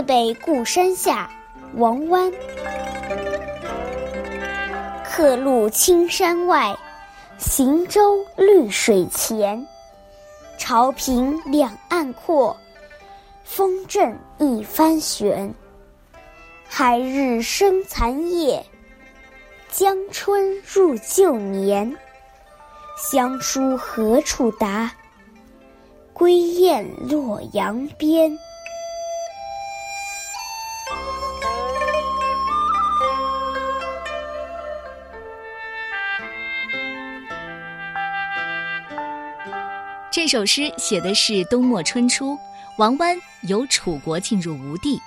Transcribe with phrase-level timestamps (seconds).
[0.00, 1.30] 次北固山下，
[1.74, 2.32] 王湾。
[5.04, 6.74] 客路青山外，
[7.36, 9.62] 行舟绿水前。
[10.56, 12.56] 潮平两岸阔，
[13.44, 15.54] 风正一帆悬。
[16.66, 18.64] 海日生残夜，
[19.70, 21.94] 江春入旧年。
[22.96, 24.90] 乡书何处达？
[26.14, 28.34] 归雁洛阳边。
[40.22, 42.36] 这首诗写的是冬末春初，
[42.76, 45.00] 王湾由楚国进入吴地，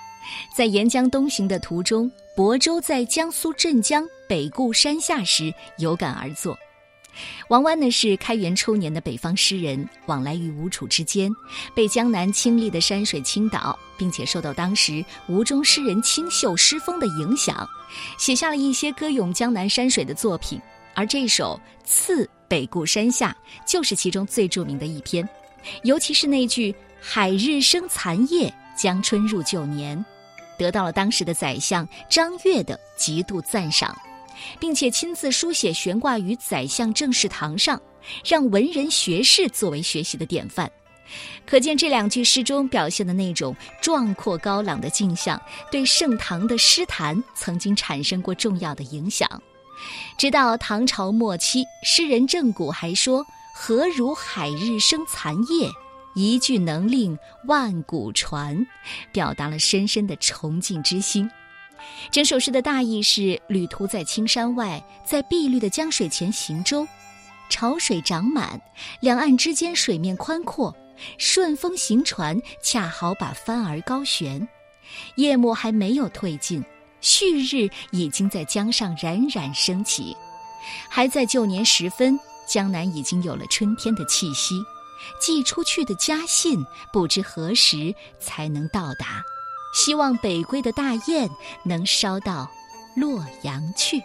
[0.58, 6.58] 在沿江东行的途中，亳州在江苏镇江北固山下时有感而作。
[7.48, 11.32] 王湾呢是开元初年的北方诗人，往来于吴楚之间，
[11.76, 17.70] 被江南清丽的山水倾倒，并且受到当时吴中诗人清秀诗风的影响，
[18.18, 20.60] 写下了一些歌咏江南山水的作品，
[20.96, 22.26] 而这首《次》。
[22.54, 25.28] 北固山下就是其中最著名的一篇，
[25.82, 30.06] 尤其是那句“海日生残夜，江春入旧年”，
[30.56, 34.00] 得到了当时的宰相张悦的极度赞赏，
[34.60, 37.82] 并且亲自书写悬挂于宰相正式堂上，
[38.24, 40.72] 让文人学士作为学习的典范。
[41.48, 49.28] 可见这两句诗中表现的那种壮阔高朗的景象，对盛唐的诗坛曾经产生过重要的影响。
[50.18, 55.70] 直到唐朝末期，诗人郑谷还说：“何如海日生残夜，
[56.16, 57.18] 一句能令
[57.48, 58.66] 万古传。”
[59.12, 61.30] 表达了深深的崇敬之心。
[62.12, 66.88] 整首诗的大意是：旅途在青山外，在碧绿的江水前行舟，
[67.50, 68.62] 潮水涨满，
[69.02, 70.74] 两岸之间水面宽阔，
[71.18, 74.48] 顺风行船恰好把帆儿高悬，
[75.16, 76.64] 夜幕还没有退尽。
[77.04, 80.18] 旭日已经在江上冉冉升起，
[80.90, 84.56] 还在旧年时分，江南已经有了春天的气息。
[85.20, 89.22] 寄出去的家信不知何时才能到达，
[89.76, 91.30] 希望北归的大雁
[91.66, 92.50] 能捎到
[92.96, 94.02] 洛阳去。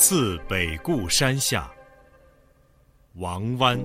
[0.00, 1.68] 次北固山下，
[3.14, 3.76] 王湾。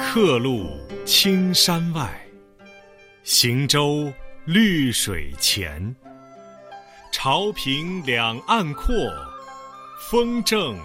[0.00, 0.66] 客路
[1.04, 2.10] 青山外，
[3.22, 4.10] 行舟
[4.46, 5.94] 绿水前。
[7.12, 8.94] 潮平两岸阔，
[10.08, 10.82] 风正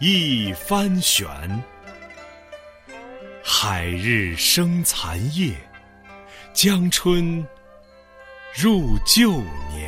[0.00, 1.24] 一帆悬。
[3.44, 5.54] 海日生残夜，
[6.52, 7.46] 江春。
[8.56, 9.32] 入旧
[9.72, 9.83] 年，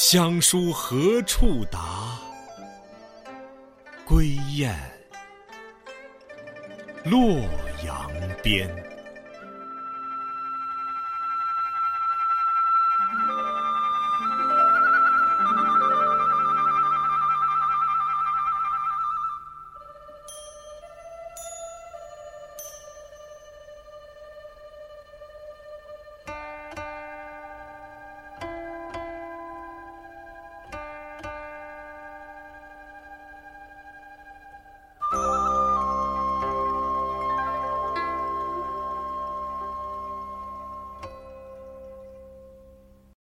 [0.00, 2.20] 乡书何处达？
[4.06, 4.72] 归雁
[7.04, 7.40] 洛
[7.84, 8.08] 阳
[8.40, 8.70] 边。